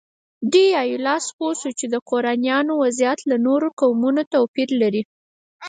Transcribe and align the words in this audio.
ډي 0.51 0.65
ایولاس 0.83 1.25
پوه 1.37 1.53
شو 1.59 1.69
چې 1.79 1.85
د 1.93 1.95
ګورانیانو 2.09 2.73
وضعیت 2.83 3.19
له 3.29 3.35
نورو 3.47 3.67
قومونو 3.79 4.21
توپیر 4.33 4.69
لري. 4.81 5.03